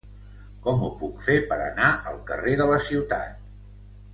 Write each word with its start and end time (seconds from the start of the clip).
Com 0.67 0.85
ho 0.85 0.89
puc 1.01 1.21
fer 1.27 1.35
per 1.51 1.59
anar 1.65 1.91
al 2.13 2.17
carrer 2.31 2.57
de 2.63 2.69
la 2.73 2.81
Ciutat? 2.89 3.49